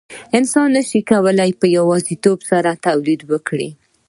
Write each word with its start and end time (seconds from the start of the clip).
انسان 0.37 0.67
نشي 0.75 1.01
کولای 1.11 1.51
په 1.59 1.65
یوازیتوب 1.77 2.39
سره 2.51 2.81
تولید 2.85 3.21
وکړي. 3.31 3.69